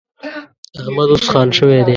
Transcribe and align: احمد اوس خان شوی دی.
احمد 0.79 1.07
اوس 1.11 1.25
خان 1.33 1.47
شوی 1.57 1.81
دی. 1.85 1.89